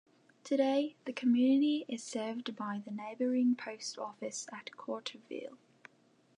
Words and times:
Today, 0.43 0.95
the 1.05 1.13
community 1.13 1.85
is 1.87 2.03
served 2.03 2.55
by 2.55 2.81
the 2.83 2.89
neighboring 2.89 3.53
post 3.55 3.99
office 3.99 4.47
at 4.51 4.75
Carterville. 4.75 5.59